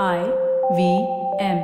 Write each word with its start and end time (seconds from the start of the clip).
I 0.00 0.20
V 0.76 0.82
M. 1.38 1.58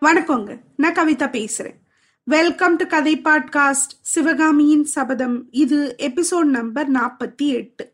வணக்கங்க. 0.00 0.58
நான் 0.76 0.92
கவிதா 0.92 1.28
பேசுறேன். 1.28 1.78
வெல்கம் 2.24 2.76
டு 2.76 2.86
கதை 2.86 3.20
பாட்காஸ்ட் 3.24 3.94
சிவகாமியின் 4.00 4.84
சபதம். 4.84 5.50
இது 5.50 5.96
எபிசோட் 5.98 6.50
நம்பர் 6.58 6.90
நாற்பத்தி 6.90 7.46
எட்டு. 7.46 7.92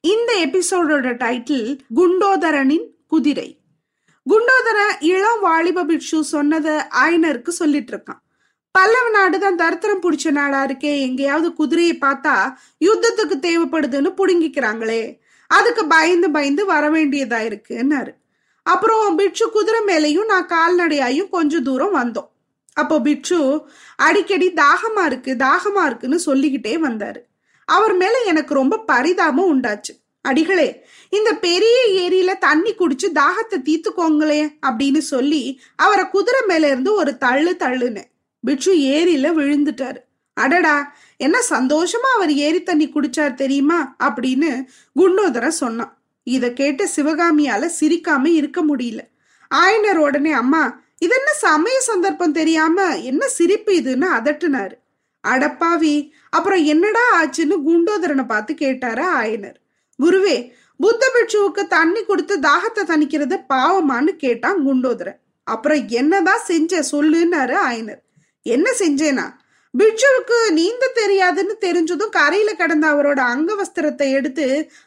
இந்த 0.00 0.46
எபிசோடோட 0.46 1.16
டைட்டில் 1.24 1.78
குண்டோதரனின் 1.94 2.86
குதிரை. 3.06 3.60
குண்டோதர 4.30 4.96
இளம் 5.00 5.40
வாலிப 5.40 5.84
பிக்ஷு 5.84 6.20
சொன்னதை 6.20 6.72
ஆயனருக்கு 6.72 7.48
சொல்லிட்டு 7.48 7.96
இருக்கான். 7.96 8.26
பல்லவ 8.78 9.06
நாடு 9.10 9.36
தான் 9.44 9.60
தரித்திரம் 9.62 10.02
பிடிச்ச 10.04 10.30
நாடா 10.38 10.60
இருக்கே. 10.66 10.92
எங்கேயாவது 11.06 11.48
குதிரையை 11.60 11.94
பார்த்தா 12.00 12.34
யுத்தத்துக்கு 12.86 13.36
தேவைப்படுதுன்னு 13.46 14.10
புடுங்கிக்கிறாங்களே. 14.18 15.02
அதுக்கு 15.50 15.82
பயந்து 15.92 16.28
பயந்து 16.30 16.62
வர 16.72 16.84
வேண்டியதா 16.90 17.38
இருக்குன்னாரு. 17.48 18.12
அப்புறம் 18.66 19.16
பிட்சு 19.18 19.44
குதிரை 19.50 19.80
மேலையும் 19.90 20.30
நான் 20.32 20.50
கால்நடையாயும் 20.54 21.30
கொஞ்ச 21.36 21.60
தூரம் 21.68 21.94
வந்தோம். 22.00 22.28
அப்போ 22.82 22.96
பிட்சு 23.06 23.38
அடிக்கடி 24.06 24.48
தாகமா 24.60 25.04
இருக்கு 25.06 25.32
தாகமா 25.46 25.84
இருக்குன்னு 25.86 26.18
சொல்லிக்கிட்டே 26.26 26.74
வந்தாரு. 26.84 27.20
அவர் 27.68 27.94
மேல 28.02 28.14
எனக்கு 28.32 28.52
ரொம்ப 28.54 28.74
பரிதாபம் 28.90 29.50
உண்டாச்சு. 29.54 29.94
அடிகளே 30.24 30.68
இந்த 31.12 31.30
பெரிய 31.46 31.78
ஏரியில 32.02 32.30
தண்ணி 32.38 32.72
குடிச்சு 32.74 33.08
தாகத்தை 33.20 33.58
தீத்துக்கோங்களே 33.68 34.40
அப்படின்னு 34.66 35.00
சொல்லி 35.12 35.42
அவரை 35.76 36.04
குதிரை 36.14 36.42
மேல 36.46 36.70
இருந்து 36.72 36.92
ஒரு 36.94 37.12
தள்ளு 37.24 37.52
தள்ளுன்னு 37.64 38.04
பிட்சு 38.40 38.74
ஏரியில 38.74 39.26
விழுந்துட்டாரு. 39.38 39.96
அடடா 40.34 40.96
என்ன 41.16 41.38
சந்தோஷமா 41.50 42.10
அவர் 42.14 42.32
ஏரி 42.32 42.62
தண்ணி 42.62 42.88
குடிச்சார் 42.88 43.34
தெரியுமா? 43.34 43.96
அப்படின்னு 44.04 44.64
குண்டோதரன் 44.96 45.58
சொன்னான். 45.62 45.98
இத 46.22 46.52
கேட்டு 46.52 46.88
சிவகாமியால 46.96 47.70
சிரிக்காம 47.80 48.26
இருக்க 48.26 48.64
முடியல. 48.64 49.00
ஆயனர் 49.54 49.96
உடனே 49.96 50.32
அம்மா 50.32 50.80
இது 50.98 51.14
என்ன 51.18 51.32
சமய 51.32 51.80
சந்தர்ப்பம் 51.80 52.32
தெரியாம 52.32 52.96
என்ன 52.96 53.28
சிரிப்பு 53.28 53.72
இதுன்னு 53.72 54.06
அதட்டுனாரு. 54.18 54.76
அடப்பாவி 55.28 56.10
அப்புறம் 56.30 56.64
என்னடா 56.64 57.04
ஆச்சுன்னு 57.18 57.56
குண்டோதரனை 57.66 58.26
பார்த்து 58.26 58.54
கேட்டாரு 58.54 59.04
ஆயனர். 59.14 59.58
குருவே 59.98 60.50
புத்த 60.76 61.04
பிட்சுவுக்கு 61.14 61.66
தண்ணி 61.66 62.04
கொடுத்து 62.04 62.38
தாகத்தை 62.38 62.82
தணிக்கிறது 62.86 63.36
பாவமான்னு 63.48 64.12
கேட்டான் 64.16 64.66
குண்டோதரன். 64.66 65.18
அப்புறம் 65.44 65.88
என்னதான் 65.88 66.44
செஞ்ச 66.44 66.80
சொல்லுன்னாரு 66.92 67.56
ஆயனர். 67.68 68.02
என்ன 68.54 68.70
செஞ்சேனா? 68.78 69.26
பிட்சுவுக்கு 69.78 70.36
நீந்த 70.50 70.84
தெரியாதுன்னு 70.94 71.54
தெரிஞ்சதும் 71.60 72.14
கரையில 72.18 72.50
கிடந்த 72.54 72.86
அவரோட 72.92 73.18
அங்க 73.32 73.50
வஸ்திரத்தை 73.60 74.06
எடுத்து 74.10 74.46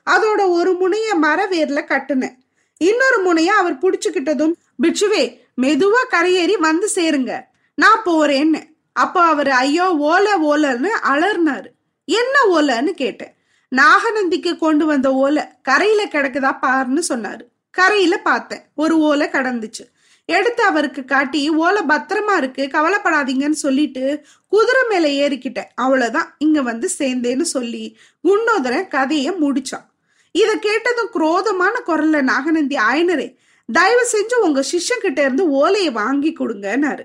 அதோட 0.09 0.41
ஒரு 0.49 0.71
முனைய 0.73 1.09
மரவேர்ல 1.21 1.81
கட்டுனேன். 1.91 2.37
இன்னொரு 2.77 3.19
முனைய 3.21 3.51
அவர் 3.61 3.77
புடிச்சுக்கிட்டதும் 3.77 4.55
பிட்சுவே 4.83 5.23
மெதுவா 5.61 6.01
கரையேறி 6.09 6.55
வந்து 6.59 6.87
சேருங்க. 6.95 7.31
நான் 7.75 8.05
போறேன்னு. 8.05 8.61
அப்போ 8.93 9.21
அவர் 9.33 9.49
ஐயோ 9.49 9.87
ஓல 10.11 10.27
ஓலன்னு 10.49 10.91
அலர்னாரு. 11.11 11.69
என்ன 12.05 12.35
ஓலன்னு 12.51 12.91
கேட்டேன். 13.03 13.33
நாகநந்திக்கு 13.71 14.51
கொண்டு 14.57 14.85
வந்த 14.85 15.09
ஓலை 15.23 15.43
கரையில 15.61 16.01
கிடக்குதா 16.05 16.51
பாருன்னு 16.61 17.03
சொன்னாரு. 17.09 17.45
கரையில 17.71 18.15
பார்த்தேன். 18.17 18.63
ஒரு 18.75 18.95
ஓலை 19.09 19.27
கடந்துச்சு. 19.27 19.83
எடுத்து 20.31 20.63
அவருக்கு 20.63 21.05
காட்டி 21.05 21.49
ஓலை 21.49 21.81
பத்திரமா 21.87 22.37
இருக்கு 22.37 22.63
கவலைப்படாதீங்கன்னு 22.71 23.61
சொல்லிட்டு 23.65 24.25
குதிரை 24.47 24.81
மேல 24.89 25.27
ஏறிக்கிட்டேன். 25.27 25.71
அவ்வளவுதான். 25.75 26.35
இங்க 26.37 26.61
வந்து 26.61 26.89
சேர்ந்தேன்னு 26.99 27.41
சொல்லி 27.41 27.97
குண்டோதரன் 28.23 28.87
கதைய 28.87 29.33
முடிச்சான். 29.43 29.87
இத 30.31 30.55
கேட்டதும் 30.55 31.13
குரோதமான 31.13 31.81
குரல்ல 31.87 32.21
நாகநந்தி 32.21 32.75
ஆயனரே 32.75 33.27
தயவு 33.73 34.07
செஞ்சு 34.11 34.35
உங்க 34.35 34.63
சிஷ்யங்கிட்ட 34.71 35.19
இருந்து 35.19 35.49
ஓலையை 35.49 35.91
வாங்கி 35.91 36.35
கொடுங்கன்னாரு. 36.39 37.03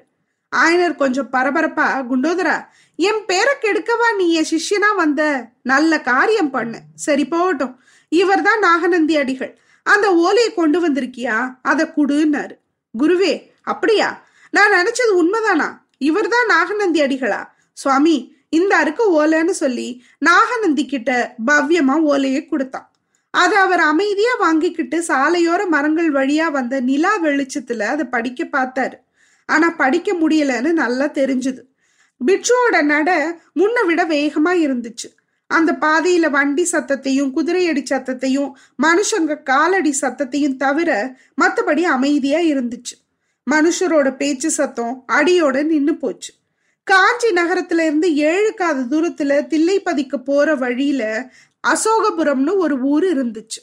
ஆயனர் 0.57 0.95
கொஞ்சம் 0.95 1.33
பரபரப்பா 1.33 1.87
குண்டோதரா 2.11 2.67
என் 2.97 3.25
பேரை 3.27 3.55
கெடுக்கவா 3.61 4.17
நீ 4.17 4.33
என் 4.33 4.51
சிஷ்யனா 4.51 4.97
வந்த? 4.97 5.23
நல்ல 5.63 6.01
காரியம் 6.01 6.51
பண்ணு. 6.51 6.79
சரி 6.95 7.25
போகட்டும். 7.27 7.81
இவர்தான் 8.09 8.59
நாகநந்தி 8.59 9.17
அடிகள். 9.17 9.59
அந்த 9.83 10.15
ஓலையை 10.15 10.55
கொண்டு 10.55 10.79
வந்திருக்கியா? 10.89 11.59
அதை 11.63 11.87
குடுன்னாரு. 11.97 12.55
குருவே 12.99 13.51
அப்படியா? 13.63 14.27
நான் 14.51 14.73
நினைச்சது 14.73 15.15
உண்மைதானா? 15.17 15.79
இவர்தான் 15.99 16.47
நாகநந்தி 16.47 17.01
அடிகளா? 17.01 17.45
சுவாமி 17.73 18.35
இந்த 18.49 18.77
அருக்கு 18.77 19.27
ஓலைன்னு 19.27 19.51
சொல்லி 19.51 20.05
நாகநந்தி 20.19 20.87
கிட்ட 20.87 21.35
பவ்யமா 21.47 22.01
ஓலையை 22.01 22.47
கொடுத்தான். 22.47 22.91
அதை 23.31 23.59
அவர் 23.59 23.81
அமைதியா 23.81 24.35
வாங்கிக்கிட்டு 24.39 25.05
சாலையோர 25.09 25.69
மரங்கள் 25.69 26.13
வழியா 26.13 26.51
வந்த 26.51 26.81
நிலா 26.81 27.19
வெளிச்சத்துல 27.19 27.81
அதை 27.81 28.05
படிக்க 28.05 28.45
பார்த்தாரு. 28.45 28.95
ஆனா 29.47 29.71
படிக்க 29.71 30.13
முடியலன்னு 30.13 30.73
நல்லா 30.73 31.05
தெரிஞ்சுது. 31.05 31.61
பிட்சுவோட 32.27 32.83
நட 32.83 33.39
முன்ன 33.55 33.87
விட 33.87 34.05
வேகமா 34.05 34.55
இருந்துச்சு. 34.55 35.16
அந்த 35.47 35.73
பாதையில 35.81 36.31
வண்டி 36.31 36.69
சத்தத்தையும் 36.73 37.31
குதிரையடி 37.31 37.83
சத்தத்தையும் 37.91 38.53
மனுஷங்க 38.83 39.43
காலடி 39.43 39.95
சத்தத்தையும் 40.01 40.57
தவிர 40.57 41.17
மத்தபடி 41.43 41.83
அமைதியா 41.83 42.39
இருந்துச்சு. 42.39 42.95
மனுஷரோட 43.51 44.17
பேச்சு 44.17 44.51
சத்தம் 44.51 45.05
அடியோட 45.13 45.65
நின்னு 45.65 45.97
போச்சு. 45.97 46.33
காஞ்சி 46.85 47.29
நகரத்துல 47.29 47.81
இருந்து 47.81 48.15
ஏழு 48.17 48.55
காத 48.55 48.81
தூரத்துல 48.81 49.39
தில்லைப்பதிக்கு 49.47 50.17
போற 50.17 50.55
வழியில 50.55 51.31
அசோகபுரம்னு 51.69 52.57
ஒரு 52.57 52.81
ஊர் 52.81 53.05
இருந்துச்சு. 53.05 53.63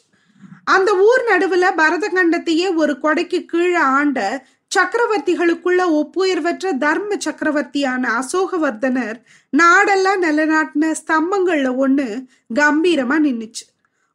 அந்த 0.64 0.96
ஊர் 0.98 1.24
நடுவுல 1.30 1.64
பரதகண்டத்தையே 1.78 2.76
ஒரு 2.76 2.98
கொடைக்கு 3.04 3.46
கீழே 3.46 3.76
ஆண்ட 3.76 4.46
சக்கரவர்த்திகளுக்குள்ள 4.76 5.82
ஒப்புயர்வற்ற 6.00 6.78
தர்ம 6.78 7.16
சக்கரவர்த்தியான 7.18 8.10
அசோகவர்தனர் 8.20 9.22
நாடெல்லாம் 9.58 10.22
நிலநாட்டின 10.22 10.94
ஸ்தம்பங்கள்ல 11.02 11.70
ஒண்ணு 11.84 12.26
கம்பீரமா 12.60 13.18
நின்னுச்சு. 13.26 13.66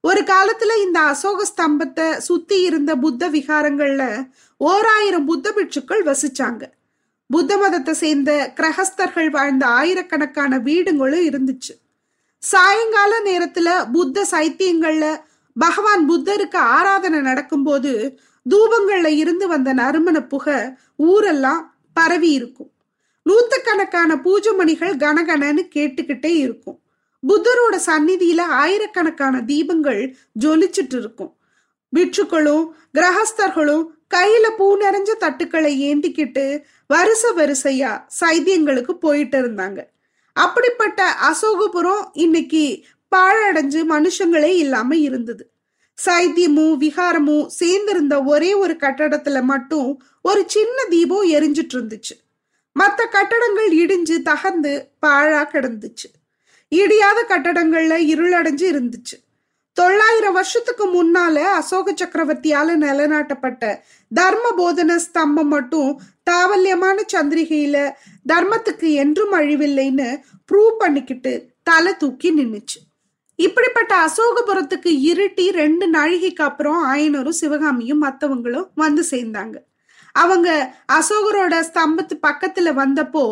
ஒரு 0.00 0.20
காலத்துல 0.20 0.82
இந்த 0.82 1.00
அசோக 1.00 1.46
ஸ்தம்பத்தை 1.56 2.16
சுத்தி 2.16 2.62
இருந்த 2.62 2.96
புத்த 2.96 3.30
விகாரங்கள்ல 3.30 4.28
ஓராயிரம் 4.56 5.24
புத்த 5.24 5.52
பிட்சுக்கள் 5.56 6.04
வசிச்சாங்க. 6.04 6.62
புத்த 7.26 7.56
மதத்தை 7.56 7.94
சேர்ந்த 7.94 8.52
கிரகஸ்தர்கள் 8.56 9.30
வாழ்ந்த 9.30 9.66
ஆயிரக்கணக்கான 9.66 10.58
வீடுங்களும் 10.58 11.26
இருந்துச்சு. 11.28 11.74
சாயங்கால 12.38 13.20
நேரத்துல 13.24 13.90
புத்த 13.92 14.26
சைத்தியங்கள்ல 14.30 15.20
பகவான் 15.56 16.10
புத்தருக்கு 16.10 16.56
ஆராதனை 16.56 17.20
நடக்கும்போது 17.20 18.20
தூபங்கள்ல 18.50 19.06
இருந்து 19.06 19.48
வந்த 19.48 19.72
நறுமண 19.72 20.22
புகை 20.22 20.54
ஊரெல்லாம் 20.96 21.78
பரவி 21.92 22.30
இருக்கும். 22.30 22.70
நூத்துக்கணக்கான 23.22 24.22
பூஜை 24.22 24.52
மணிகள் 24.52 24.96
கனகனன்னு 24.96 25.68
கேட்டுக்கிட்டே 25.74 26.32
இருக்கும். 26.36 26.78
புத்தரோட 27.28 27.78
சந்நிதியில 27.86 28.40
ஆயிரக்கணக்கான 28.40 29.42
தீபங்கள் 29.46 30.14
ஜொலிச்சுட்டு 30.40 30.98
இருக்கும். 30.98 31.36
பிட்சுக்களும் 31.96 32.68
கிரகஸ்தர்களும் 32.94 33.84
கையில 34.14 34.50
பூ 34.56 34.76
நிறைஞ்ச 34.76 35.10
தட்டுக்களை 35.20 35.72
ஏந்திக்கிட்டு 35.82 36.62
வரிச 36.94 37.32
வரிசையா 37.36 38.06
சைத்தியங்களுக்கு 38.20 38.90
போயிட்டு 38.90 39.38
இருந்தாங்க. 39.40 39.84
அப்படிப்பட்ட 40.32 41.14
அசோகபுரம் 41.30 42.10
இன்னைக்கு 42.12 42.84
பாழடைஞ்சு 43.16 43.84
மனுஷங்களே 43.90 44.52
இல்லாம 44.56 44.96
இருந்தது. 44.96 45.50
சைத்தியமும் 46.04 46.76
விகாரமும் 46.76 47.46
சேர்ந்திருந்த 47.60 48.24
ஒரே 48.24 48.54
ஒரு 48.54 48.74
கட்டடத்துல 48.74 49.42
மட்டும் 49.42 50.02
ஒரு 50.22 50.44
சின்ன 50.46 50.84
தீபம் 50.84 51.30
எரிஞ்சிட்டு 51.30 51.76
இருந்துச்சு 51.76 52.16
மற்ற 52.72 53.06
கட்டடங்கள் 53.06 53.70
இடிஞ்சு 53.70 54.16
தகர்ந்து 54.24 54.72
பாழா 55.06 55.42
கிடந்துச்சு. 55.44 56.08
இடியாத 56.68 57.18
கட்டடங்கள்ல 57.28 57.94
இருளடைஞ்சு 58.12 58.66
இருந்துச்சு. 58.72 59.16
தொள்ளாயிரம் 59.72 60.32
வருஷத்துக்கு 60.32 60.84
முன்னால 60.86 61.34
அசோக 61.34 61.92
சக்கரவர்த்தியால 61.92 62.76
நிலநாட்டப்பட்ட 62.76 63.80
தர்ம 64.14 64.46
போதன 64.58 64.98
ஸ்தம்பம் 65.06 65.52
மட்டும் 65.54 66.00
தாவல்யமான 66.30 66.98
சந்திரிகையில 67.12 67.92
தர்மத்துக்கு 68.28 68.92
என்றும் 68.92 69.32
அழிவில்லைன்னு 69.32 70.20
ப்ரூவ் 70.52 70.74
பண்ணிக்கிட்டு 70.78 71.46
தலை 71.62 71.96
தூக்கி 71.96 72.32
நின்னுச்சு. 72.32 72.78
இப்படிப்பட்ட 73.38 73.92
அசோகபுரத்துக்கு 74.06 74.90
இருட்டி 75.10 75.50
ரெண்டு 75.50 75.90
நாழிகைக்கு 75.90 76.42
அப்புறம் 76.42 76.94
ஆயனரும் 76.94 77.40
சிவகாமியும் 77.42 78.02
மற்றவங்களும் 78.02 78.68
வந்து 78.74 79.04
சேர்ந்தாங்க. 79.10 79.56
அவங்க 80.12 80.48
அசோகரோட 80.92 81.54
ஸ்தம்பத்து 81.68 82.14
பக்கத்துல 82.26 82.68
வந்தப்போ 82.80 83.24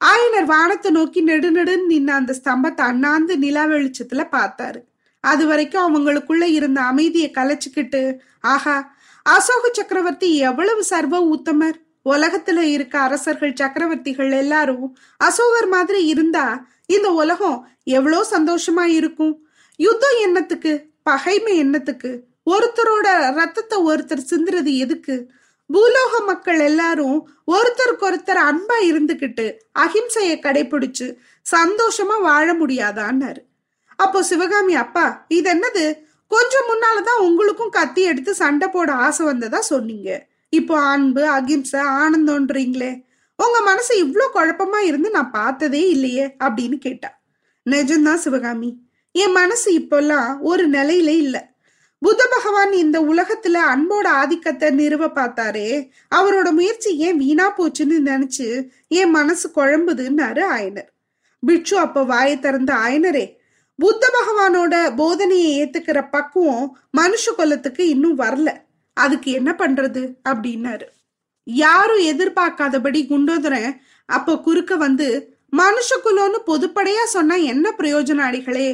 ஆயனர் 0.00 0.44
வானத்தை 0.44 0.90
நோக்கி 0.90 1.24
நெடுநெடுன்னு 1.24 1.90
நின்ன 1.90 2.10
அந்த 2.10 2.34
ஸ்தம்பத்தை 2.44 2.80
அண்ணாந்து 2.80 3.38
நிலா 3.38 3.64
வெளிச்சத்துல 3.64 4.22
பார்த்தாரு. 4.36 4.80
அது 5.20 5.46
வரைக்கும் 5.46 5.84
அவங்களுக்குள்ள 5.84 6.42
இருந்த 6.42 6.80
அமைதியை 6.80 7.30
கலைச்சுக்கிட்டு 7.30 8.02
ஆஹா 8.40 8.76
அசோக 9.22 9.70
சக்கரவர்த்தி 9.72 10.36
எவ்வளவு 10.38 10.84
சர்வ 10.84 11.20
உத்தமர் 11.36 11.78
உலகத்துல 12.08 12.58
இருக்க 12.58 12.98
அரசர்கள் 12.98 13.58
சக்கரவர்த்திகள் 13.60 14.32
எல்லாரும் 14.32 14.98
அசோகர் 15.16 15.68
மாதிரி 15.68 16.04
இருந்தா 16.04 16.66
இந்த 16.86 17.10
உலகம் 17.10 17.68
எவ்வளோ 17.84 18.26
சந்தோஷமா 18.30 18.84
இருக்கும்? 18.84 19.46
யுத்தம் 19.76 20.18
என்னத்துக்கு? 20.22 20.92
பகைமை 21.02 21.56
என்னத்துக்கு? 21.56 22.24
ஒருத்தரோட 22.50 23.32
ரத்தத்தை 23.34 23.78
ஒருத்தர் 23.86 24.28
சிந்துறது 24.30 24.76
எதுக்கு? 24.76 25.30
பூலோக 25.72 26.24
மக்கள் 26.26 26.60
எல்லாரும் 26.60 27.28
ஒருத்தருக்கு 27.46 28.04
ஒருத்தர் 28.10 28.40
அன்பா 28.50 28.76
இருந்துகிட்டு 28.82 29.46
அகிம்சையை 29.78 30.36
கடைபிடிச்சு 30.40 31.16
சந்தோஷமா 31.56 32.20
வாழ 32.20 32.54
முடியாதான்னாரு. 32.54 33.42
அப்போ 33.96 34.22
சிவகாமி 34.22 34.74
அப்பா 34.74 35.24
இது 35.28 35.54
என்னது? 35.54 35.84
கொஞ்சம் 36.26 36.68
முன்னாலதான் 36.68 37.20
உங்களுக்கும் 37.20 37.70
கத்தி 37.70 38.02
எடுத்து 38.02 38.34
சண்டை 38.34 38.68
போட 38.68 38.92
ஆசை 38.92 39.26
வந்ததா 39.26 39.60
சொன்னீங்க? 39.60 40.26
இப்போ 40.54 40.74
அன்பு 40.78 41.22
அகிம்சை 41.28 41.80
ஆனந்தம்ன்றீங்களே 41.80 42.90
உங்க 43.36 43.58
மனசு 43.60 43.92
இவ்வளோ 44.04 44.26
குழப்பமா 44.34 44.80
இருந்து 44.82 45.10
நான் 45.10 45.30
பார்த்ததே 45.30 45.82
இல்லையே 45.88 46.26
அப்படின்னு 46.44 46.76
கேட்டா. 46.78 47.10
நிஜம்தான் 47.70 48.22
சிவகாமி. 48.24 48.70
என் 49.12 49.32
மனசு 49.32 49.68
இப்பெல்லாம் 49.78 50.38
ஒரு 50.40 50.64
நிலையில 50.70 51.10
இல்லை. 51.24 51.40
புத்த 51.98 52.22
பகவான் 52.30 52.72
இந்த 52.72 53.00
உலகத்துல 53.00 53.56
அன்போட 53.72 54.06
ஆதிக்கத்தை 54.06 54.70
நிறுவ 54.70 55.04
பார்த்தாரே. 55.14 55.68
அவரோட 56.14 56.50
முயற்சி 56.50 56.90
ஏன் 56.96 57.16
வீணா 57.16 57.46
போச்சுன்னு 57.56 57.98
நினைச்சு 58.04 58.48
என் 58.88 59.10
மனசு 59.10 59.46
குழம்புதுன்னாரு 59.56 60.42
ஆயனர். 60.56 60.90
பிட்சு 61.42 61.78
அப்ப 61.78 62.04
வாயை 62.04 62.38
திறந்த 62.38 62.72
ஆயனரே 62.74 63.26
புத்த 63.78 64.04
பகவானோட 64.16 64.74
போதனையை 64.96 65.50
ஏத்துக்கிற 65.60 65.98
பக்குவம் 66.10 66.66
மனுஷ 66.98 67.24
குலத்துக்கு 67.36 67.88
இன்னும் 67.88 68.18
வரல. 68.18 68.48
அதுக்கு 68.94 69.30
என்ன 69.32 69.50
பண்றது 69.58 70.02
அப்படின்னாரு. 70.28 70.86
யாரும் 71.46 72.02
எதிர்பார்க்காதபடி 72.12 73.00
குண்டோதரன் 73.08 73.70
அப்போ 74.08 74.32
குறுக்க 74.38 74.76
வந்து 74.76 75.08
மனுஷக்குலோன்னு 75.52 76.38
பொதுப்படையா 76.46 77.04
சொன்னா 77.06 77.34
என்ன 77.34 77.74
பிரயோஜனம் 77.78 78.26
அடிகளே 78.28 78.70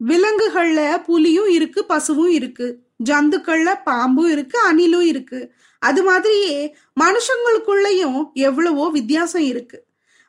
விலங்குகள்ல 0.00 0.80
புலியும் 1.02 1.48
இருக்கு 1.48 1.80
பசுவும் 1.84 2.28
இருக்கு. 2.28 2.66
ஜந்துக்கள்ல 3.04 3.70
பாம்பும் 3.84 4.30
இருக்கு 4.30 4.56
அணிலும் 4.70 5.06
இருக்கு. 5.12 5.40
அது 5.78 6.02
மாதிரியே 6.02 6.56
மனுஷங்களுக்குள்ளயும் 7.00 8.20
எவ்வளவோ 8.32 8.84
வித்தியாசம் 8.90 9.46
இருக்கு. 9.52 9.78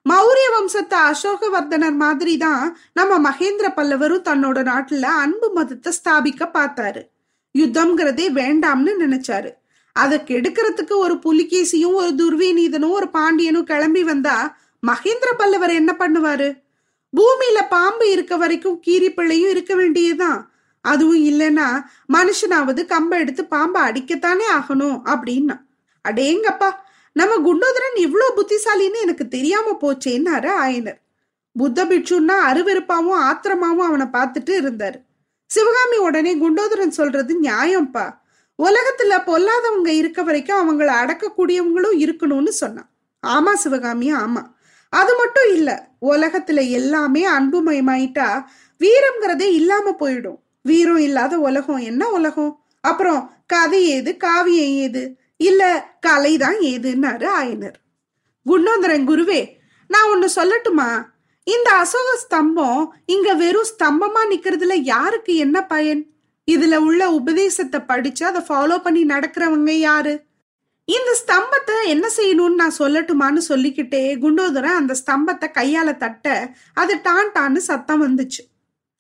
மௌரிய 0.06 0.48
வம்சத்தை 0.56 0.98
அசோகவர்தனர் 1.12 1.96
மாதிரி 1.96 2.38
தான் 2.38 2.63
நம்ம 2.94 3.31
மகேந்திர 3.31 3.68
பல்லவரும் 3.75 4.28
தன்னோட 4.30 4.60
நாட்டுல 4.72 5.06
அன்பு 5.24 5.50
மதத்தை 5.54 5.94
ஸ்தாபிக்க 6.00 6.44
பார்த்தாரு. 6.57 7.01
யுத்தம்ங்கிறதே 7.57 8.25
வேண்டாம்னு 8.39 8.94
நினைச்சாரு. 9.00 9.51
அதை 9.95 10.19
கெடுக்கிறதுக்கு 10.19 10.95
ஒரு 10.95 11.15
புலிகேசியும் 11.15 11.94
ஒரு 11.94 12.11
துர்வீநீதனும் 12.15 12.89
ஒரு 12.89 13.09
பாண்டியனும் 13.09 13.63
கிளம்பி 13.63 14.03
வந்தா 14.03 14.57
மகேந்திர 14.88 15.29
பல்லவர் 15.38 15.73
என்ன 15.73 15.95
பண்ணுவாரு? 16.00 16.61
பூமியில 17.13 17.59
பாம்பு 17.69 18.11
இருக்க 18.11 18.38
வரைக்கும் 18.38 18.81
கீரிப்பிள்ளையும் 18.88 19.50
இருக்க 19.50 19.75
வேண்டியதுதான். 19.75 20.51
அதுவும் 20.81 21.25
இல்லைன்னா 21.25 21.67
மனுஷனாவது 22.13 22.81
கம்ப 22.85 23.09
எடுத்து 23.09 23.45
பாம்பை 23.45 23.81
அடிக்கத்தானே 23.81 24.47
ஆகணும் 24.53 24.97
அப்படின்னா. 25.05 25.55
அடேங்கப்பா 26.09 26.69
நம்ம 27.11 27.33
குண்டோதரன் 27.38 27.97
இவ்வளோ 27.97 28.27
புத்திசாலின்னு 28.35 29.00
எனக்கு 29.01 29.27
தெரியாம 29.27 29.77
போச்சேன்னாரு 29.81 30.50
ஆயனர். 30.63 31.00
புத்த 31.55 31.85
பிட்சுன்னா 31.85 32.35
அருவெருப்பாவும் 32.50 33.21
ஆத்திரமாவும் 33.29 33.88
அவனை 33.89 34.05
பார்த்துட்டு 34.05 34.53
இருந்தாரு. 34.61 35.00
சிவகாமி 35.53 35.97
உடனே 35.97 36.31
குண்டோதரன் 36.35 36.97
சொல்றது 37.00 37.33
நியாயம்ப்பா 37.41 38.05
உலகத்துல 38.59 39.13
பொல்லாதவங்க 39.27 39.88
இருக்க 39.88 40.23
வரைக்கும் 40.23 40.61
அவங்கள 40.61 40.89
அடக்கக்கூடியவங்களும் 41.01 41.97
இருக்கணும்னு 42.03 42.51
சொன்னான். 42.61 42.89
ஆமா 43.27 43.53
சிவகாமி 43.53 44.07
ஆமா. 44.13 44.44
அது 44.94 45.11
மட்டும் 45.17 45.47
இல்ல 45.53 45.69
உலகத்துல 46.01 46.69
எல்லாமே 46.69 47.23
அன்புமயமாயிட்டா 47.29 48.27
வீரம்ங்கிறதே 48.81 49.47
இல்லாம 49.59 49.95
போயிடும். 50.00 50.39
வீரம் 50.61 50.97
இல்லாத 50.97 51.39
உலகம் 51.39 51.81
என்ன 51.89 52.09
உலகம்? 52.09 52.51
அப்புறம் 52.81 53.21
கதை 53.45 53.81
ஏது 53.89 54.11
காவியம் 54.17 54.73
ஏது? 54.85 55.03
இல்ல 55.38 55.61
கலைதான் 56.07 56.59
ஏதுன்னாரு 56.71 57.27
ஆயனர். 57.39 57.77
குண்டோந்தரன் 58.45 59.07
குருவே 59.09 59.41
நான் 59.89 60.09
ஒன்னு 60.09 60.29
சொல்லட்டுமா? 60.35 60.89
இந்த 61.48 61.69
அசோக 61.74 62.10
ஸ்தம்பம் 62.24 62.81
இங்க 63.06 63.34
வெறும் 63.34 63.69
ஸ்தம்பமா 63.72 64.22
நிக்கிறதுல 64.31 64.74
யாருக்கு 64.84 65.36
என்ன 65.36 65.57
பயன்? 65.66 66.01
இதுல 66.48 66.75
உள்ள 66.78 67.12
உபதேசத்தை 67.12 67.80
படிச்சு 67.80 68.25
அதை 68.25 68.42
ஃபாலோ 68.48 68.78
பண்ணி 68.84 69.04
நடக்கிறவங்க 69.06 69.74
யாரு? 69.80 70.13
இந்த 70.88 71.12
ஸ்தம்பத்தை 71.22 71.75
என்ன 71.88 72.06
செய்யணும்னு 72.18 72.62
நான் 72.62 72.80
சொல்லட்டுமான்னு 72.80 73.42
சொல்லிக்கிட்டே 73.50 74.01
குண்டோதரன் 74.24 74.80
அந்த 74.81 74.95
ஸ்தம்பத்தை 75.01 75.48
கையால 75.60 75.98
தட்ட 75.98 76.56
அது 76.74 77.01
டான் 77.01 77.31
டான்னு 77.36 77.62
சத்தம் 77.69 78.04
வந்துச்சு. 78.06 78.42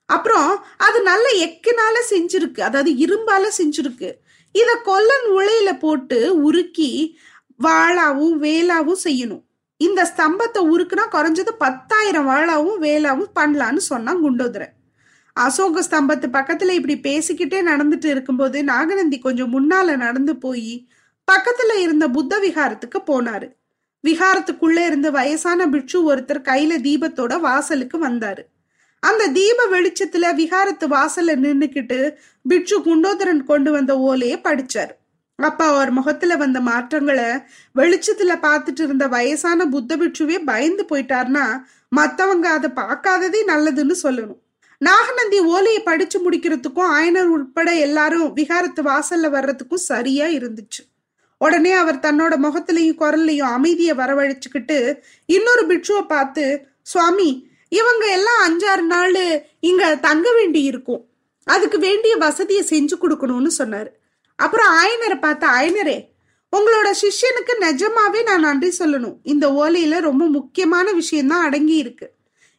அப்புறம் 0.09 0.49
அது 0.77 1.01
நல்ல 1.01 1.25
எக்கினால 1.45 1.95
செஞ்சிருக்கு 2.09 2.61
அதாவது 2.61 2.91
இரும்பால 3.05 3.45
செஞ்சிருக்கு. 3.57 4.09
இத 4.55 4.69
கொல்லன் 4.83 5.27
உளையில 5.37 5.79
போட்டு 5.79 6.19
உருக்கி 6.43 6.91
வாழாவும் 7.59 8.37
வேலாவும் 8.45 9.03
செய்யணும். 9.03 9.43
இந்த 9.83 10.01
ஸ்தம்பத்தை 10.11 10.59
உருக்குனா 10.73 11.05
குறைஞ்சது 11.11 11.51
பத்தாயிரம் 11.57 12.27
வாழாவும் 12.29 12.79
வேலாவும் 12.85 13.31
பண்ணலான்னு 13.39 13.81
சொன்னான் 13.89 14.21
குண்டோதரன். 14.23 14.73
அசோக 15.33 15.81
ஸ்தம்பத்து 15.81 16.27
பக்கத்துல 16.37 16.71
இப்படி 16.79 16.95
பேசிக்கிட்டே 17.03 17.59
நடந்துட்டு 17.69 18.05
இருக்கும்போது 18.05 18.63
நாகநந்தி 18.63 19.17
கொஞ்சம் 19.19 19.53
முன்னால 19.55 19.97
நடந்து 19.97 20.33
போய் 20.35 20.73
பக்கத்துல 21.27 21.77
இருந்த 21.79 22.07
புத்த 22.09 22.39
விகாரத்துக்கு 22.39 22.99
போனாரு. 23.07 23.47
விகாரத்துக்குள்ள 24.03 24.79
இருந்து 24.85 25.11
வயசான 25.11 25.67
பிட்சு 25.67 25.99
ஒருத்தர் 26.09 26.45
கையில 26.49 26.73
தீபத்தோட 26.87 27.39
வாசலுக்கு 27.39 27.97
வந்தாரு. 28.07 28.43
அந்த 29.03 29.23
தீப 29.27 29.65
வெளிச்சத்துல 29.71 30.25
விகாரத்து 30.39 30.85
வாசல்ல 30.95 31.33
நின்னுக்கிட்டு 31.45 31.99
பிட்சு 32.43 32.77
குண்டோதரன் 32.79 33.43
கொண்டு 33.43 33.71
வந்த 33.71 33.93
ஓலையை 33.97 34.37
படிச்சாரு. 34.43 34.93
அப்ப 35.39 35.65
அவர் 35.65 35.91
முகத்துல 35.91 36.35
வந்த 36.35 36.59
மாற்றங்களை 36.61 37.29
வெளிச்சத்துல 37.75 38.33
பார்த்துட்டு 38.45 38.81
இருந்த 38.85 39.07
வயசான 39.07 39.65
புத்த 39.65 39.97
பிட்சுவே 39.97 40.37
பயந்து 40.45 40.83
போயிட்டார்னா 40.89 41.45
மத்தவங்க 41.87 42.49
அதை 42.49 42.69
பார்க்காததே 42.75 43.41
நல்லதுன்னு 43.47 43.95
சொல்லணும். 44.03 44.41
நாகநந்தி 44.81 45.39
ஓலையை 45.39 45.81
படிச்சு 45.83 46.17
முடிக்கிறதுக்கும் 46.23 46.91
ஆயனர் 46.95 47.29
உட்பட 47.35 47.69
எல்லாரும் 47.85 48.35
விகாரத்து 48.35 48.81
வாசல்ல 48.89 49.29
வர்றதுக்கும் 49.35 49.87
சரியா 49.91 50.25
இருந்துச்சு. 50.25 50.81
உடனே 51.37 51.71
அவர் 51.71 52.03
தன்னோட 52.05 52.33
முகத்திலையும் 52.45 52.99
குரல்லையும் 53.01 53.53
அமைதியை 53.57 53.95
வரவழைச்சுக்கிட்டு 53.95 54.77
இன்னொரு 55.25 55.63
பிட்சுவை 55.67 56.03
பார்த்து 56.07 56.45
சுவாமி 56.81 57.29
இவங்க 57.69 58.05
எல்லாம் 58.17 58.41
அஞ்சாறு 58.47 58.85
நாள் 58.93 59.19
இங்க 59.59 59.83
தங்க 59.95 60.27
வேண்டி 60.33 60.63
இருக்கும் 60.63 61.03
அதுக்கு 61.43 61.79
வேண்டிய 61.79 62.15
வசதியை 62.15 62.63
செஞ்சு 62.69 62.95
கொடுக்கணும்னு 63.01 63.51
சொன்னாரு. 63.57 63.91
அப்புறம் 64.35 64.67
ஆயனரை 64.73 65.19
பார்த்த 65.19 65.47
ஆயனரே 65.47 66.11
உங்களோட 66.57 66.87
சிஷ்யனுக்கு 67.01 67.53
நிஜமாவே 67.59 68.23
நான் 68.23 68.41
நன்றி 68.41 68.73
சொல்லணும். 68.79 69.15
இந்த 69.23 69.49
ஓலையில 69.49 69.99
ரொம்ப 69.99 70.25
முக்கியமான 70.25 70.91
விஷயம்தான் 70.91 71.43
அடங்கி 71.43 71.75
இருக்கு 71.75 72.11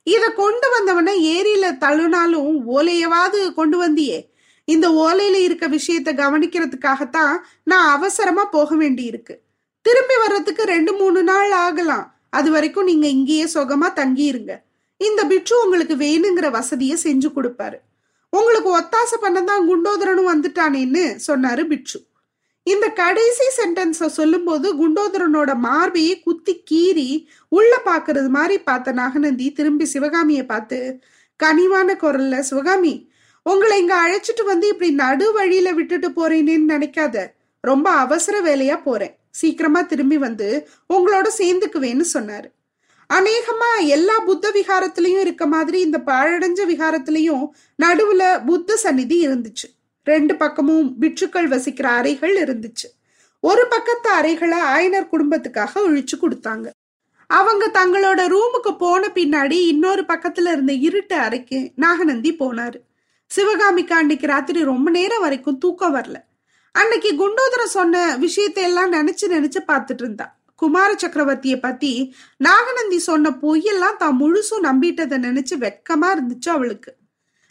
இதை 0.03 0.33
கொண்டு 0.33 0.69
வந்தவன 0.75 1.11
ஏரியில 1.19 1.67
தள்ளுனாலும் 1.81 2.63
ஓலையவாது 2.69 3.55
கொண்டு 3.55 3.77
வந்தியே. 3.83 4.33
இந்த 4.65 4.89
ஓலையில 4.89 5.35
இருக்க 5.35 5.69
விஷயத்த 5.69 6.13
கவனிக்கிறதுக்காகத்தான் 6.13 7.37
நான் 7.65 7.89
அவசரமா 7.89 8.45
போக 8.45 8.75
வேண்டி 8.75 9.03
இருக்கு 9.03 9.41
திரும்பி 9.83 10.15
வர்றதுக்கு 10.17 10.65
ரெண்டு 10.65 10.93
மூணு 10.93 11.23
நாள் 11.23 11.51
ஆகலாம். 11.51 12.15
அது 12.31 12.51
வரைக்கும் 12.51 12.85
நீங்க 12.85 13.07
இங்கேயே 13.07 13.45
சுகமா 13.45 13.89
தங்கியிருங்க. 13.95 14.53
இந்த 14.97 15.25
பிட்சு 15.25 15.63
உங்களுக்கு 15.65 15.95
வேணுங்கிற 15.95 16.51
வசதியை 16.51 16.99
செஞ்சு 17.03 17.31
கொடுப்பாரு. 17.37 17.79
உங்களுக்கு 18.39 18.71
ஒத்தாசை 18.79 19.17
பண்ணதான் 19.25 19.67
குண்டோதரனும் 19.69 20.31
வந்துட்டானேன்னு 20.33 21.05
சொன்னாரு 21.27 21.65
பிட்சு 21.67 21.99
இந்த 22.67 22.87
கடைசி 23.01 23.47
சென்டென்ஸ 23.57 24.07
சொல்லும்போது 24.19 24.69
குண்டோதரனோட 24.75 25.51
மார்பையே 25.65 26.15
குத்தி 26.23 26.55
கீறி 26.71 27.09
உள்ள 27.49 27.73
பாக்குறது 27.85 28.29
மாதிரி 28.29 28.57
பார்த்த 28.59 28.93
நாகநந்தி 28.93 29.47
திரும்பி 29.53 29.85
சிவகாமிய 29.85 30.43
பார்த்து 30.47 30.79
கனிவான 31.41 31.97
குரல்ல 32.03 32.39
சிவகாமி 32.39 32.95
உங்களை 33.47 33.77
இங்க 33.81 33.95
அழைச்சிட்டு 34.05 34.45
வந்து 34.45 34.67
இப்படி 34.69 34.91
நடு 34.91 35.27
வழியில 35.33 35.69
விட்டுட்டு 35.73 36.09
போறேனேன்னு 36.11 36.71
நினைக்காத. 36.75 37.17
ரொம்ப 37.65 37.89
அவசர 38.05 38.37
வேலையா 38.41 38.77
போறேன். 38.83 39.15
சீக்கிரமா 39.31 39.81
திரும்பி 39.83 40.19
வந்து 40.19 40.49
உங்களோட 40.95 41.27
சேர்ந்துக்குவேன்னு 41.39 42.07
சொன்னாரு. 42.15 42.49
அநேகமா 43.13 43.87
எல்லா 43.87 44.19
புத்த 44.19 44.51
விகாரத்திலையும் 44.55 45.21
இருக்க 45.21 45.47
மாதிரி 45.47 45.81
இந்த 45.81 45.99
பாழடைஞ்ச 46.07 46.61
விகாரத்திலையும் 46.69 47.49
நடுவுல 47.83 48.45
புத்த 48.45 48.77
சந்நிதி 48.77 49.29
இருந்துச்சு. 49.29 49.69
ரெண்டு 50.05 50.37
பக்கமும் 50.37 50.97
பிட்சுக்கள் 51.01 51.47
வசிக்கிற 51.47 51.89
அறைகள் 51.91 52.37
இருந்துச்சு. 52.45 52.89
ஒரு 53.41 53.67
பக்கத்து 53.69 54.11
அறைகளை 54.11 54.59
ஆயனர் 54.59 55.09
குடும்பத்துக்காக 55.13 55.71
ஒழிச்சு 55.75 56.17
கொடுத்தாங்க. 56.21 56.71
அவங்க 57.27 57.67
தங்களோட 57.67 58.35
ரூமுக்கு 58.35 58.79
போன 58.79 59.07
பின்னாடி 59.15 59.53
இன்னொரு 59.53 60.03
பக்கத்துல 60.03 60.53
இருந்த 60.53 60.73
இருட்டு 60.73 61.17
அறைக்கு 61.17 61.71
நாகநந்தி 61.77 62.37
போனாரு. 62.39 62.81
சிவகாமிக்கு 63.27 63.95
அன்னைக்கு 63.95 64.27
ராத்திரி 64.27 64.65
ரொம்ப 64.65 64.91
நேரம் 64.91 65.21
வரைக்கும் 65.21 65.59
தூக்கம் 65.59 65.95
வரல. 65.95 66.15
அன்னைக்கு 66.73 67.11
குண்டோதரன் 67.13 67.75
சொன்ன 67.79 68.17
விஷயத்தை 68.17 68.63
எல்லாம் 68.63 68.93
நினைச்சு 68.93 69.27
நினைச்சு 69.29 69.61
பார்த்துட்டு 69.67 70.03
இருந்தான். 70.03 70.44
குமார 70.63 70.95
சக்கரவர்த்திய 70.95 71.61
பத்தி 71.61 72.15
நாகநந்தி 72.37 72.99
சொன்ன 72.99 73.31
பொய்யெல்லாம் 73.31 73.97
தான் 73.99 74.21
முழுசும் 74.21 74.63
நம்பிட்டதை 74.63 75.17
நினைச்சு 75.19 75.55
வெக்கமா 75.59 76.09
இருந்துச்சு 76.15 76.49
அவளுக்கு. 76.49 76.97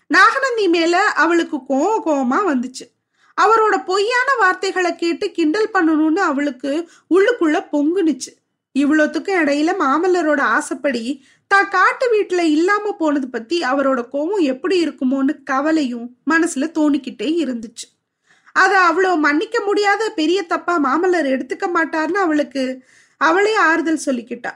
நாகநந்தி 0.07 0.67
மேல 0.67 1.03
அவளுக்கு 1.03 1.57
கோவ 1.69 2.01
கோவமா 2.05 2.39
வந்துச்சு. 2.51 2.86
அவரோட 3.41 3.86
பொய்யான 3.86 4.29
வார்த்தைகளை 4.39 4.95
கேட்டு 4.95 5.31
கிண்டல் 5.31 5.69
பண்ணணும்னு 5.74 6.22
அவளுக்கு 6.22 6.89
உள்ளுக்குள்ள 7.10 7.60
பொங்குனுச்சு. 7.72 8.31
இவ்வளோத்துக்கும் 8.79 9.39
இடையில 9.41 9.72
மாமல்லரோட 9.79 10.41
ஆசைப்படி 10.41 11.25
தான் 11.48 11.69
காட்டு 11.69 12.05
வீட்டுல 12.13 12.39
இல்லாம 12.39 12.91
போனது 12.91 13.29
பத்தி 13.29 13.62
அவரோட 13.62 14.01
கோவம் 14.13 14.39
எப்படி 14.39 14.86
இருக்குமோன்னு 14.86 15.43
கவலையும் 15.43 16.17
மனசுல 16.29 16.72
தோணிக்கிட்டே 16.79 17.29
இருந்துச்சு. 17.43 17.88
அதை 18.55 18.77
அவ்வளோ 18.89 19.12
மன்னிக்க 19.17 19.62
முடியாத 19.62 20.10
பெரிய 20.10 20.43
தப்பா 20.43 20.75
மாமல்லர் 20.86 21.29
எடுத்துக்க 21.36 21.65
மாட்டார்னு 21.74 22.19
அவளுக்கு 22.25 22.83
அவளே 23.17 23.55
ஆறுதல் 23.55 24.05
சொல்லிக்கிட்டா. 24.05 24.51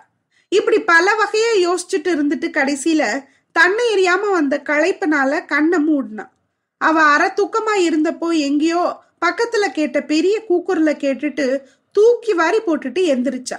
இப்படி 0.51 0.79
பல 0.81 1.05
வகையா 1.21 1.51
யோசிச்சுட்டு 1.65 2.09
இருந்துட்டு 2.15 2.47
கடைசியில 2.49 3.03
தன்னை 3.51 3.85
எரியாம 3.95 4.29
வந்த 4.31 4.61
களைப்புனால 4.65 5.45
கண்ணை 5.45 5.79
மூடினான் 5.79 6.31
அவ 6.77 7.03
அற 7.03 7.23
தூக்கமா 7.37 7.75
இருந்தப்போ 7.87 8.27
எங்கேயோ 8.39 8.83
பக்கத்துல 9.25 9.65
கேட்ட 9.71 10.01
பெரிய 10.01 10.43
கூக்குரல 10.49 10.91
கேட்டுட்டு 11.03 11.45
தூக்கி 11.91 12.33
வாரி 12.33 12.59
போட்டுட்டு 12.59 13.01
எந்திரிச்சா. 13.13 13.57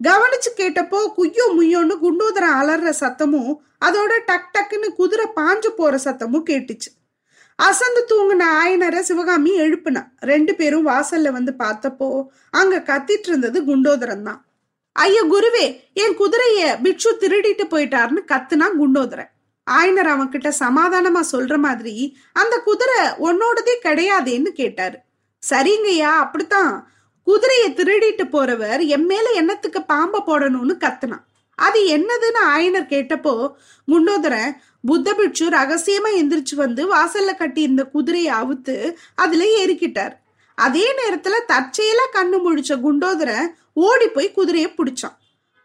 கவனிச்சு 0.00 0.50
கேட்டப்போ 0.56 0.98
குய்யோ 1.16 1.44
முய்யோன்னு 1.56 1.94
குண்டோதரம் 2.04 2.58
அலற 2.60 2.92
சத்தமும் 3.00 3.52
அதோட 3.86 4.12
டக் 4.26 4.50
டக்குன்னு 4.54 4.88
குதிரை 4.94 5.26
பாஞ்சு 5.36 5.70
போற 5.76 5.98
சத்தமும் 6.04 6.48
கேட்டுச்சு. 6.50 6.90
அசந்து 7.66 8.02
தூங்கின 8.10 8.44
ஆயனரை 8.60 9.00
சிவகாமி 9.08 9.52
எழுப்புனா. 9.64 10.02
ரெண்டு 10.30 10.52
பேரும் 10.60 10.86
வாசல்ல 10.88 11.30
வந்து 11.36 11.52
பார்த்தப்போ 11.62 12.08
அங்க 12.60 12.82
கத்திட்டு 12.90 13.28
இருந்தது 13.30 13.58
குண்டோதரன் 13.68 14.26
தான். 14.28 14.40
ஐயா 14.96 15.22
குருவே 15.34 15.66
என் 16.02 16.16
குதிரைய 16.20 16.60
பிக்ஷு 16.84 17.10
திருடிட்டு 17.22 17.64
போயிட்டாருன்னு 17.74 18.22
கத்துனா 18.32 18.66
குண்டோதரன். 18.80 19.30
ஆயனர் 19.66 20.10
அவன்கிட்ட 20.12 20.48
சமாதானமா 20.64 21.22
சொல்ற 21.32 21.56
மாதிரி 21.66 21.94
அந்த 22.42 22.54
குதிரை 22.68 23.00
உன்னோடதே 23.28 23.74
கிடையாதேன்னு 23.86 24.50
கேட்டாரு. 24.60 24.96
சரிங்கய்யா 25.42 26.12
அப்படித்தான். 26.24 26.72
குதிரையை 27.26 27.68
திருடிட்டு 27.78 28.24
போறவர் 28.34 28.80
என் 28.94 29.06
மேல 29.10 29.26
என்னத்துக்கு 29.40 29.80
பாம்ப 29.92 30.22
போடணும்னு 30.28 30.74
கத்துனான். 30.84 31.24
அது 31.66 31.80
என்னதுன்னு 31.96 32.40
ஆயனர் 32.54 32.92
கேட்டப்போ 32.92 33.34
குண்டோதரன் 33.88 34.52
புத்த 34.88 35.08
பிட்சு 35.14 35.44
ரகசியமா 35.50 36.10
எந்திரிச்சு 36.20 36.54
வந்து 36.54 36.82
வாசல்ல 36.94 37.32
கட்டி 37.36 37.60
இருந்த 37.66 37.84
குதிரையை 37.94 38.30
அவுத்து 38.40 38.76
அதுல 39.14 39.44
ஏறிக்கிட்டார். 39.60 40.14
அதே 40.58 40.86
நேரத்துல 41.00 41.36
தற்செயலா 41.52 42.06
கண்ணு 42.14 42.38
முழிச்ச 42.44 42.72
குண்டோதரன் 42.84 43.48
ஓடி 43.86 44.06
போய் 44.08 44.36
குதிரையை 44.38 44.70
பிடிச்சான். 44.70 45.16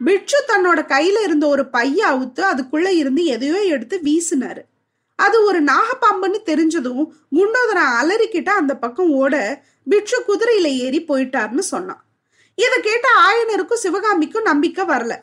பிட்சு 0.02 0.40
தன்னோட 0.48 0.80
கையில 0.94 1.22
இருந்த 1.24 1.46
ஒரு 1.48 1.64
பைய 1.76 2.00
அவுத்து 2.08 2.42
அதுக்குள்ள 2.52 2.90
இருந்து 3.02 3.22
எதையோ 3.36 3.60
எடுத்து 3.76 3.98
வீசினாரு. 4.08 4.64
அது 5.20 5.38
ஒரு 5.46 5.60
நாகப்பாம்புன்னு 5.64 6.40
தெரிஞ்சதும் 6.50 7.04
குண்டோதரன் 7.36 7.94
அலறிக்கிட்ட 8.00 8.50
அந்த 8.62 8.74
பக்கம் 8.84 9.12
ஓட 9.22 9.36
பிட்சு 9.92 10.18
குதிரையில 10.28 10.70
ஏறி 10.86 11.00
போயிட்டாருன்னு 11.08 11.66
சொன்னான். 11.74 12.04
இதை 12.58 12.78
கேட்ட 12.82 13.08
ஆயனருக்கும் 13.26 13.84
சிவகாமிக்கும் 13.86 14.48
நம்பிக்கை 14.50 14.86
வரல. 14.86 15.16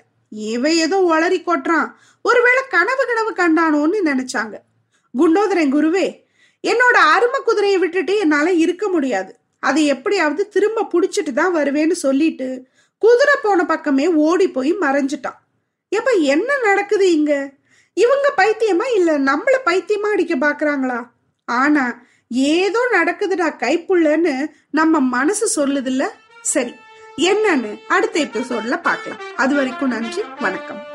இவன் 0.50 0.76
ஏதோ 0.84 0.96
ஒளரி 1.12 1.38
கொட்டுறான். 1.40 1.88
ஒருவேளை 2.22 2.62
கனவு 2.68 3.04
கனவு 3.06 3.32
கண்டானோன்னு 3.32 3.98
நினைச்சாங்க. 4.10 4.54
குண்டோதரன் 5.14 5.74
குருவே 5.74 6.06
என்னோட 6.64 6.96
அருமை 7.14 7.40
குதிரையை 7.44 7.78
விட்டுட்டு 7.78 8.16
என்னால 8.16 8.52
இருக்க 8.52 8.88
முடியாது. 8.88 9.32
அதை 9.58 9.86
எப்படியாவது 9.86 10.48
திரும்ப 10.48 10.86
புடிச்சிட்டு 10.92 11.32
தான் 11.32 11.56
வருவேன்னு 11.56 11.96
சொல்லிட்டு 12.04 12.48
குதிரை 12.98 13.36
போன 13.42 13.64
பக்கமே 13.64 14.06
ஓடி 14.06 14.46
போய் 14.50 14.72
மறைஞ்சிட்டான். 14.80 15.38
எப்ப 15.88 16.10
என்ன 16.10 16.58
நடக்குது 16.58 17.12
இங்க? 17.12 17.32
இவங்க 17.94 18.28
பைத்தியமா 18.36 18.86
இல்ல 18.94 19.18
நம்மள 19.18 19.56
பைத்தியமா 19.64 20.08
அடிக்க 20.14 20.34
பாக்குறாங்களா? 20.36 21.00
ஆனா 21.44 21.84
ஏதோ 22.28 22.80
நடக்குதுடா 22.92 23.48
கைப்புள்ளன்னு 23.64 24.34
நம்ம 24.70 25.00
மனசு 25.00 25.46
சொல்லுதுல்ல? 25.56 26.04
சரி 26.40 26.74
என்னன்னு 27.16 27.78
அடுத்த 27.88 28.20
எபிசோட்ல 28.20 28.80
பார்க்கலாம். 28.80 29.20
அது 29.36 29.54
வரைக்கும் 29.54 29.88
நன்றி 29.88 30.22
வணக்கம். 30.40 30.93